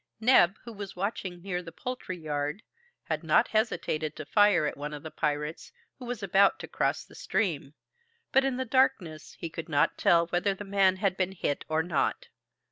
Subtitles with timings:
[0.19, 2.63] Neb, who was watching near the poultry yard,
[3.03, 7.05] had not hesitated to fire at one of the pirates, who was about to cross
[7.05, 7.75] the stream;
[8.31, 11.83] but in the darkness he could not tell whether the man had been hit or
[11.83, 12.29] not.